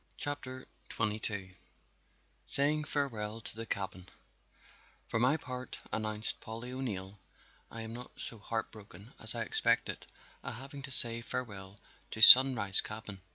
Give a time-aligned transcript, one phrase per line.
[0.17, 1.57] CHAPTER XXII
[2.47, 4.09] Saying Farewell to the Cabin
[5.09, 7.19] "For my part," announced Polly O'Neill,
[7.69, 10.07] "I am not so heart broken as I expected
[10.43, 11.79] at having to say farewell
[12.09, 13.21] to Sunrise cabin.